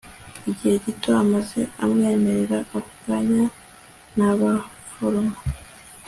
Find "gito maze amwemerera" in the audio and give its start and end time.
0.85-2.57